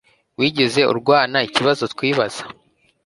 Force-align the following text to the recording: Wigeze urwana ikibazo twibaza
Wigeze 0.39 0.81
urwana 0.91 1.37
ikibazo 1.47 1.83
twibaza 1.93 2.41